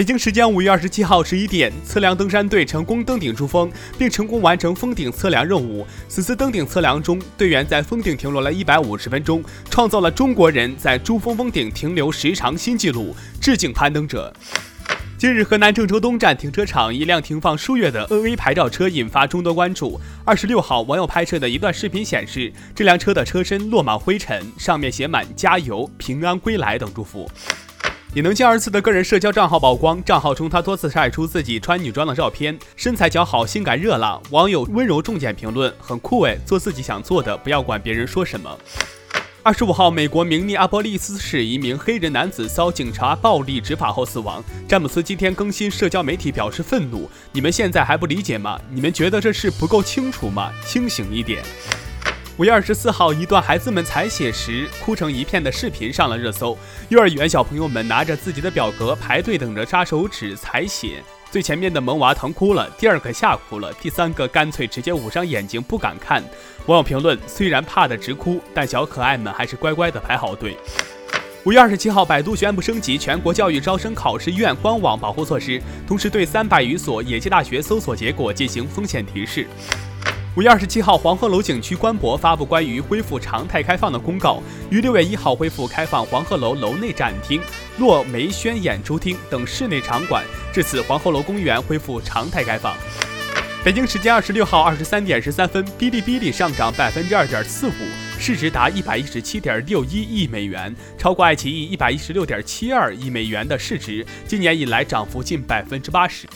[0.00, 5.86] 北京时间五月二十七号十一点，测量登山队成功登顶珠峰，并成功完成封顶测量任务。
[6.08, 14.32] 此次登顶测量中，队员在峰顶停留了一百五十分钟，创造了中国人在珠峰峰顶停留时长新纪录，致敬攀登者。
[15.18, 20.00] 近日，河南郑州东站停车场一辆停放数月的 N A 牌照车引发众多关注。
[20.24, 27.30] 二十六号，网友拍摄的一段视频显示，这辆车的车身落满灰尘，上面写满“加油”“平安归来”等祝福。
[28.12, 34.20] 也能将儿子的个人社交账号曝光，账号中他多次晒出自己穿女装的照片，身材姣好，性感热辣。
[34.30, 38.58] 网友温柔重简评论：“很酷诶，做自己想做的，不要管别人说什么。”
[39.44, 44.42] 二十五号，美国明尼阿波利斯市一名黑人男子遭警察暴力执法后死亡。
[44.68, 48.60] 詹姆斯今天更新社交媒体表示愤怒：“你们现在还不理解吗？
[48.70, 50.50] 你们觉得这事不够清楚吗？
[50.66, 51.42] 清醒一点！”
[52.40, 56.56] 五月二十四号，一段孩子们采血时哭成一片的视频上了热搜。
[56.88, 61.02] 幼儿园小朋友们拿着自己的表格排队等着扎手指采血。
[61.30, 66.24] 最前面的萌娃疼哭了，第二个吓哭了，第三个干脆直接捂上眼睛不敢看。
[66.64, 70.56] 网友评论：虽然怕得直哭，但小可爱们还是乖乖的排好队。
[71.44, 79.46] 五月二十七号，百度宣布升级全国教育招生考试院官网保护措施，同时对三百余所野鸡大学搜索结果进行风险提示。
[80.40, 87.42] 五月二十七号，黄鹤楼景区官博发布关于恢复常态开放的公告，于六月一号恢复开放黄鹤楼楼内展厅、
[87.76, 90.24] 落梅轩演出厅等室内场馆。
[90.50, 92.74] 至此，黄鹤楼公园恢复常态开放。
[93.62, 97.72] 北京时间二十六号二十三点十三分，哔哩哔哩上涨百分之二点四五，
[98.18, 106.26] 市值达一百一十七点六一亿美元，超过爱奇艺一百一十六点七二亿美元的市值，今年以来涨幅近百分之八十。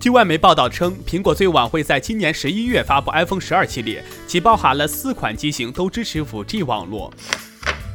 [0.00, 7.12] 据外媒报道称，苹果最晚会在今年十一月发布 iPhone 十二系列，其包含了四款机型都支持 5G 网络。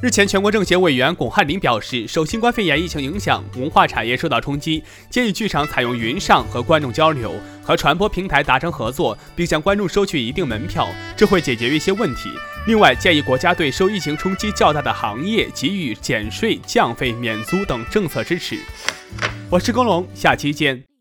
[0.01, 12.29] 日前，全国政协委员巩汉林表示，受新冠肺炎疫情影响，文化产业受到冲击，建议剧场采用云上和观众交流，和传播平台达成合作，并向观众收取一定门票，这会解决一些问题。
[12.67, 18.59] 另外，建议国家对受疫情冲击较大的行业给予减税、降费、免租等政策支持。
[19.49, 20.92] 我是耕龙，下期见。